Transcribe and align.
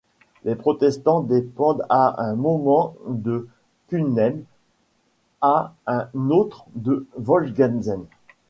Les 0.45 0.55
protestants 0.55 1.19
dépendent 1.21 1.85
à 1.89 2.19
un 2.23 2.33
moment 2.33 2.95
de 3.07 3.47
Kunheim, 3.87 4.41
à 5.41 5.75
un 5.85 6.09
autre 6.31 6.65
de 6.73 7.05
Wolfgantzen. 7.17 8.05